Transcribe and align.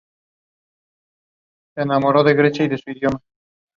She 1.77 1.85
lost 1.85 2.03
her 2.03 2.11
mother 2.11 2.27
at 2.27 2.35
fourteen 2.35 2.69
months 2.71 2.83
of 2.87 3.17
age. 3.17 3.21